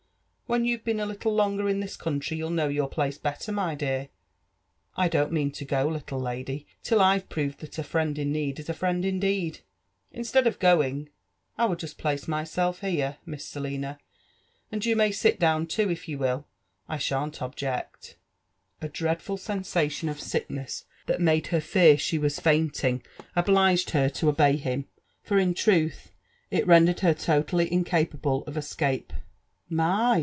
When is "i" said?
4.97-5.07, 11.57-11.63, 16.89-16.97